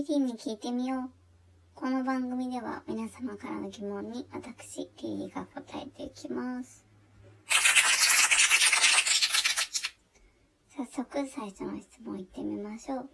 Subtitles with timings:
[0.00, 1.10] リリーに聞いてみよう。
[1.74, 6.86] この番組では皆様からの疑問に私、リリが答えていきます。
[10.74, 13.10] 早速最初の質問いってみましょう。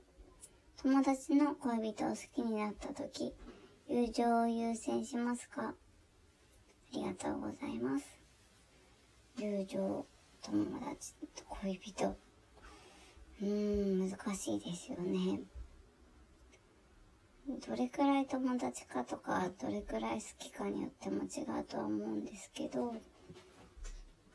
[0.81, 3.35] 友達の恋人を好きになった時、
[3.89, 5.63] 友情を優先しますか？
[5.63, 5.75] あ
[6.93, 8.07] りがとうございます。
[9.39, 10.07] 友情、
[10.41, 11.15] 友達
[11.49, 12.07] 恋人。
[12.07, 15.41] うーん、難しいですよね。
[17.67, 22.95] どれくらい友達かとか、どれくらい好きかによっても違うとは思うんですけど、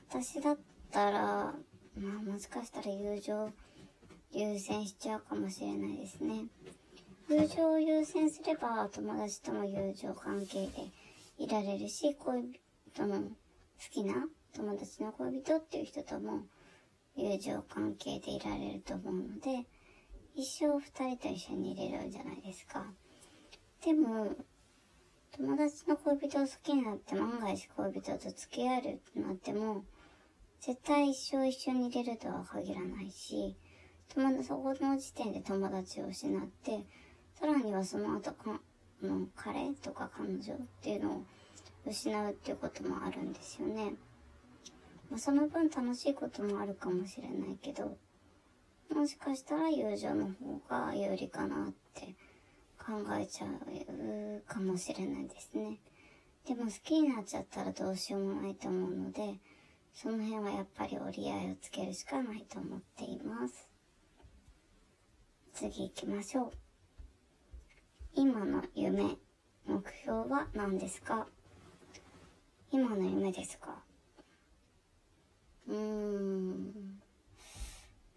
[0.10, 0.58] 私だっ
[0.92, 1.54] たら、ま
[2.20, 3.52] あもしかしたら友情
[4.34, 6.46] 優先しちゃうかもしれないですね。
[7.30, 10.90] 友情を優先すれば友達とも友情関係で
[11.38, 12.60] いられるし、恋
[12.94, 13.30] 人の好
[13.92, 16.42] きな友達の恋人っていう人とも
[17.16, 19.66] 友情関係でいられると思うので、
[20.36, 22.86] 一生二人と一緒にいれるんじゃないですか。
[23.84, 24.36] でも、
[25.32, 29.84] 友達の恋人を好きになって万が一恋人と付き合えるってなっても、
[30.60, 33.56] 絶対一生一緒にいれるとは限らないし、
[34.14, 36.86] 友達、そこの時点で友達を失って、
[37.34, 38.62] さらにはその後か、
[39.02, 41.24] の彼とか彼女っていうのを
[41.88, 43.94] 失うっていうこともあるんですよね。
[45.10, 47.98] まあ、その分楽しいこともあるかもしれないけど、
[48.94, 52.16] もしかしたら友情の方が有利かなって
[52.84, 55.78] 考えちゃうかもしれないですね。
[56.48, 59.36] でも好きになっちゃったらどうしようもないと思うので、
[59.94, 63.70] その辺はやっぱり折り合いをつけるしかないと思っています。
[65.54, 66.52] 次行きましょう。
[68.16, 69.18] 今の夢、
[69.68, 71.28] 目標は何ですか？
[72.72, 73.84] 今の夢ですか？
[75.68, 77.00] うーん。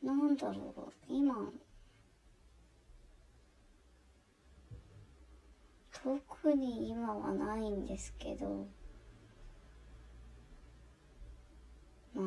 [0.02, 0.92] なんだろう。
[1.08, 1.34] 今、
[6.04, 8.66] 特に今はないんですけど、
[12.14, 12.24] まあ、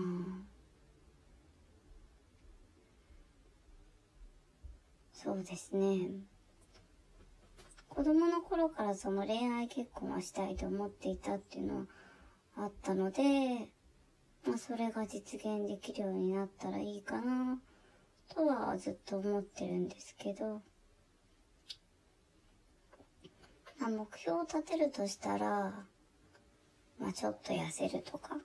[5.13, 6.09] そうですね。
[7.87, 11.85] 子供の頃からその恋愛結婚はしたいと思っていたっていうのは
[12.55, 13.69] あったので、
[14.47, 17.59] まあそれが実現できるようになったらいいかな、
[18.33, 20.61] とはずっと思ってるんですけど、
[23.76, 25.73] まあ目標を立てるとしたら、
[26.99, 28.37] まあちょっと痩せるとか、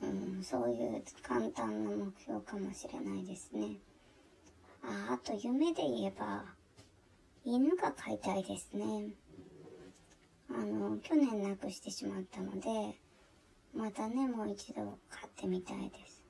[0.00, 3.76] うん、そういう簡単な目標かもしれないですね。
[4.82, 6.44] あ、あと夢で言えば、
[7.44, 9.10] 犬が飼いたいですね。
[10.50, 12.96] あの、去年亡くしてしまったので、
[13.74, 16.22] またね、もう一度飼ってみたいです。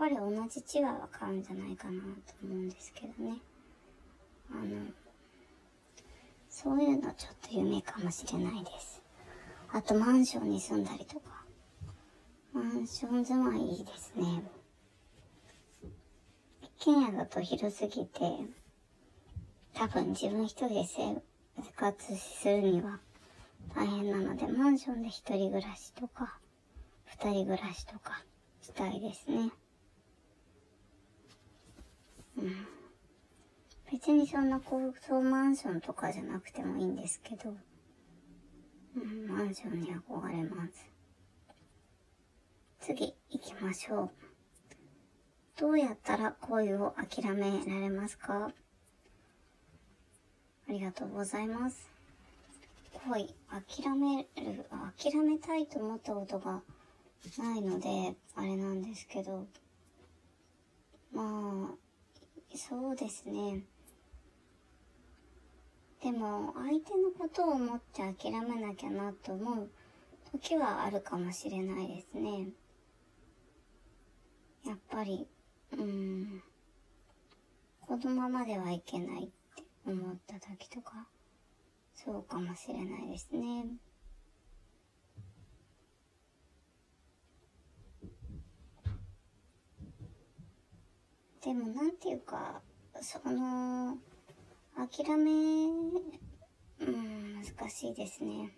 [0.00, 3.36] やっぱり同じチワワ飼うんじゃないかなと思うんですけどね。
[4.52, 4.92] あの、
[6.48, 9.02] そういうのちょっと夢かもしれないです。
[9.72, 11.44] あとマンションに住んだりとか。
[12.52, 14.42] マンション住まいいいですね。
[16.62, 18.20] 一軒家だと広すぎて、
[19.74, 21.22] 多分自分一人で生
[21.76, 22.98] 活するには
[23.74, 26.38] 大変なので、マンションで一人暮らしとか、
[27.04, 28.24] 二人暮らしとか
[28.62, 29.52] したいですね。
[32.38, 32.79] うん。
[33.90, 37.54] 別にそんな高層マンションとかじゃなくてもいいんですけど、
[39.28, 40.86] マンションに憧れます。
[42.80, 44.10] 次行きましょう。
[45.60, 48.52] どうやったら恋を諦められますか？
[50.68, 51.90] ありがとうございます。
[53.10, 56.62] 恋、諦める、諦めたいと思ったことが
[57.38, 59.46] ないので、あれなんですけど、
[61.12, 63.64] まあ、そうですね。
[66.02, 69.70] でも、相手のことを思って諦めなきゃなと思う
[70.32, 72.48] 時はあるかもしれないですね。
[74.64, 75.28] やっぱり、
[75.72, 76.42] うーん、
[77.86, 81.06] このままではいけないって思った時とか、
[81.94, 83.66] そうかもしれないですね。
[91.42, 92.62] でも、なんていうか、
[93.02, 93.98] その、
[94.86, 95.30] 諦め、
[96.80, 98.50] うん、難しいですね。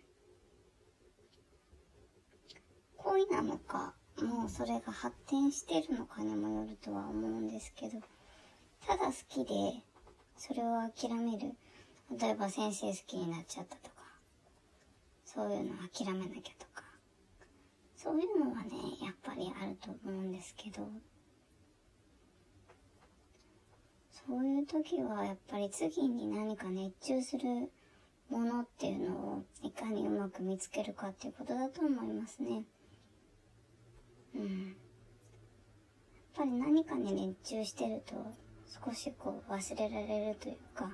[2.96, 7.98] 恋なのか、もうそれが発展してるのかにもよるとは思うんですけど、
[8.86, 9.82] ただ好きで、
[10.36, 11.56] それを諦める。
[12.16, 14.02] 例えば先生好きになっちゃったとか、
[15.24, 16.84] そういうの諦めなきゃとか、
[17.96, 18.70] そういうのはね、
[19.02, 20.86] やっぱりあると思うんですけど、
[24.26, 27.70] そういう時はやっぱり次に何か熱中する
[28.30, 32.64] ものっていうのをいかにうまく見つけるかっていうことだと思いますね。
[34.34, 34.68] うん。
[34.68, 34.74] やっ
[36.36, 38.14] ぱり何かに熱中してると
[38.84, 40.90] 少しこう忘れられるというか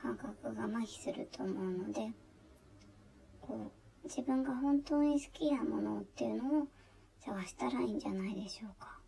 [0.00, 2.12] 感覚が麻痺すると思うので
[3.40, 3.72] こ
[4.04, 6.68] う自分が本当に好きなものっていうのを
[7.24, 9.01] 探したらいいんじゃないでしょうか。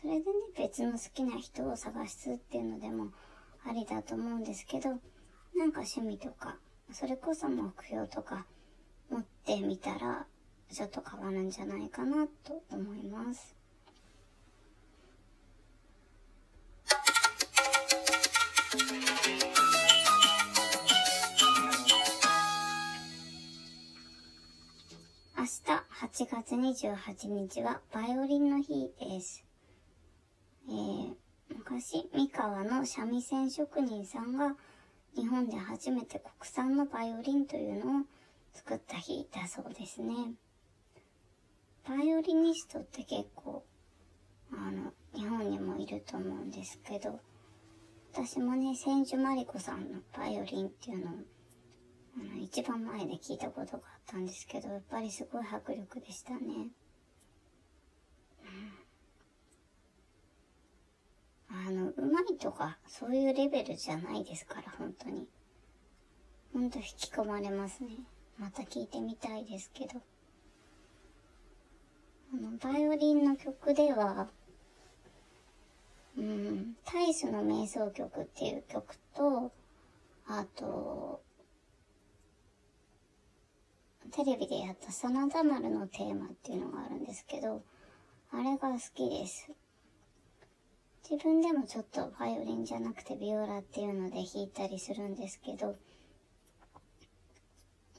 [0.00, 3.08] それでね別の好きな人を探すっていうのでも
[3.66, 5.00] ありだと思うんですけど、なん
[5.72, 6.56] か趣味とか、
[6.92, 8.46] それこそ目標とか
[9.10, 10.24] 持ってみたら、
[10.72, 13.56] ちょっと変わるんじゃないかなと思います。
[25.36, 25.48] 明日
[26.22, 29.47] 8月28日はバイオリンの日です。
[30.68, 34.54] えー昔、三河の三味線職人さんが
[35.16, 38.04] 日本で初めて国産のバイオリンというのを
[38.52, 40.34] 作った日だそうですね。
[41.88, 43.64] バイオリニストって結構、
[44.52, 47.18] あの、日本にもいると思うんですけど、
[48.12, 51.14] 私もね、千住まりこさんのバイオリンっていうのを、
[52.18, 56.70] あの、一番前で聞いたことがあったんですけど、やっぱりすごい迫力でしたね。
[61.50, 61.70] あ
[62.38, 65.28] とか、そういうレベルじゃないですから、本当に。
[66.52, 67.90] ほんと引き込まれますね。
[68.38, 70.00] また聞いてみたいですけど。
[72.32, 74.28] あの、バイオリンの曲では、
[76.16, 79.52] うん、タイスの瞑想曲っていう曲と、
[80.26, 81.22] あと、
[84.10, 87.62] テレビでやった真田丸のテーマっていうのがあるんですけど、
[88.30, 89.50] あれが好きです。
[91.10, 95.74] 自分でもちょっとバイオリンじゃなくてビオラっていうので弾いたりするんですけど、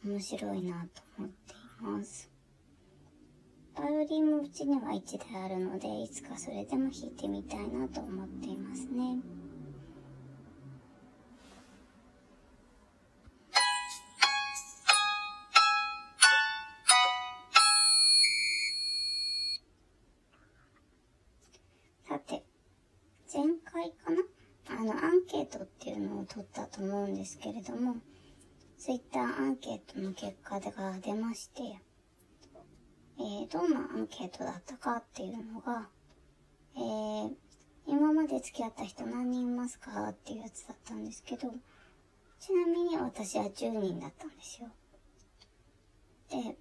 [0.05, 2.29] 面白いなと思っています。
[3.75, 9.17] バイオリンもうちには1台あるので、いつかそれでも弾いてみたいなと思っていますね。
[23.79, 24.17] 会かな？
[24.71, 27.95] あの、アンケートっていうのを取ったと思うんですけれども、
[28.77, 31.79] ツイッターアンケートの結果が出まして、
[33.17, 35.89] えー、どんなアンケートだったかっていうのが、
[36.75, 37.31] えー、
[37.87, 41.51] 今まで付き合った人何人いますかっていうやつだったんですけど、
[42.39, 44.69] ちなみに私は10人だったんですよ。
[46.29, 46.57] で、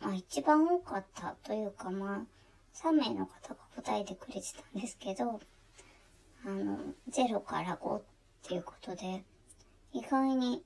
[0.00, 2.26] まあ一番多かったというかまあ、
[2.74, 5.40] 3名の方が答えてくれてたんですけど、
[6.44, 6.78] あの、
[7.10, 8.02] 0から5っ
[8.42, 9.24] ていうことで、
[9.92, 10.62] 意外に、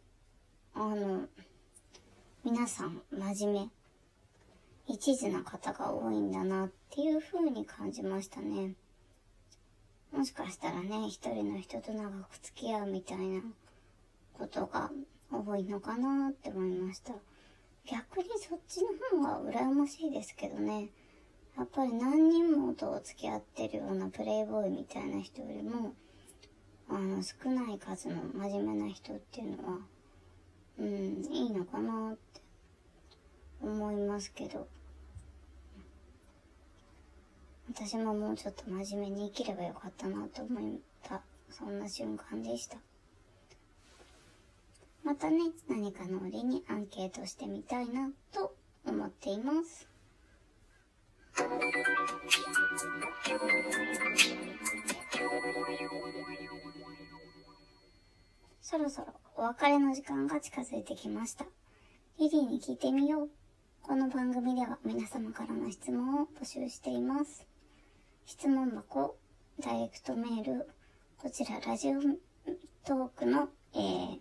[0.75, 1.27] あの、
[2.45, 3.69] 皆さん真面
[4.87, 8.75] 目、一途な方が多いんだなっていう風に感じましたね。
[10.13, 13.43] もしかしたらね、一人の人と長く付き合うみたいな
[14.33, 14.91] ことが
[15.31, 17.15] 多いのかなって思いました。
[17.85, 18.81] 逆にそっち
[19.13, 20.89] の方が羨ましいですけどね。
[21.57, 25.95] やっぱり何人もと付き合ってるようなプレイボーイみたいな人よりも、
[26.89, 29.79] あの、少ない数の真面目な人っていうのは、
[30.79, 32.41] うん、いいのかなって
[33.63, 34.69] 思いますけど、
[37.69, 42.77] 私ももうちょっと真面目に生きればよかったなと思った、そんな瞬間でした。
[45.03, 49.96] またね、何かの折にアンケートしてみたいなと思っています。
[58.63, 61.45] そろそろお別れの時間が近づいてきました。
[62.19, 63.29] リリーに聞いてみよう。
[63.83, 67.47] この番組では皆様からの質問を募集しています。
[68.25, 69.17] 質問箱、
[69.61, 70.69] ダイレクトメール、
[71.19, 72.01] こちらラジオ
[72.85, 74.19] トークの、えー、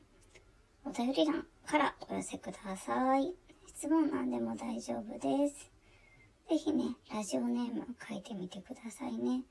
[0.83, 3.33] お便り欄からお寄せください。
[3.67, 5.74] 質問欄でも大丈夫です。
[6.49, 9.43] ぜひね、ラジオネームを書いてみてくださいね。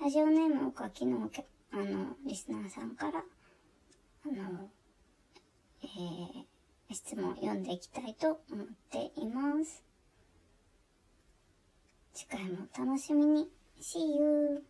[0.00, 1.30] ラジオネームを書きの、
[1.70, 4.68] あの、リスナーさんから、あの、
[5.82, 9.84] えー、質問を読んでいきたいと思っています。
[12.12, 13.48] 次回もお楽しみに。
[13.80, 14.64] See you!